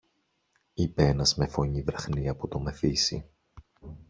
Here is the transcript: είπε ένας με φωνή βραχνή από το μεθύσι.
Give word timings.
είπε 0.73 1.03
ένας 1.07 1.35
με 1.35 1.47
φωνή 1.47 1.81
βραχνή 1.81 2.29
από 2.29 2.47
το 2.47 2.59
μεθύσι. 2.59 3.29